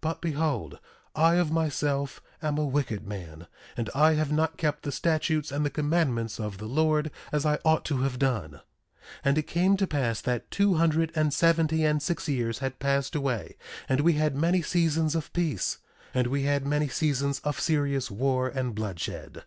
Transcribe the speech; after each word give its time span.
But 0.00 0.22
behold, 0.22 0.78
I 1.14 1.34
of 1.34 1.52
myself 1.52 2.22
am 2.40 2.56
a 2.56 2.64
wicked 2.64 3.06
man, 3.06 3.46
and 3.76 3.90
I 3.94 4.14
have 4.14 4.32
not 4.32 4.56
kept 4.56 4.82
the 4.82 4.90
statutes 4.90 5.52
and 5.52 5.62
the 5.62 5.68
commandments 5.68 6.40
of 6.40 6.56
the 6.56 6.64
Lord 6.64 7.10
as 7.30 7.44
I 7.44 7.58
ought 7.66 7.84
to 7.84 7.98
have 7.98 8.18
done. 8.18 8.52
1:3 8.52 8.60
And 9.26 9.36
it 9.36 9.42
came 9.46 9.76
to 9.76 9.86
pass 9.86 10.22
that 10.22 10.50
two 10.50 10.76
hundred 10.76 11.12
and 11.14 11.34
seventy 11.34 11.84
and 11.84 12.02
six 12.02 12.28
years 12.30 12.60
had 12.60 12.78
passed 12.78 13.14
away, 13.14 13.58
and 13.86 14.00
we 14.00 14.14
had 14.14 14.34
many 14.34 14.62
seasons 14.62 15.14
of 15.14 15.30
peace; 15.34 15.80
and 16.14 16.28
we 16.28 16.44
had 16.44 16.64
many 16.66 16.88
seasons 16.88 17.40
of 17.40 17.60
serious 17.60 18.10
war 18.10 18.48
and 18.48 18.74
bloodshed. 18.74 19.44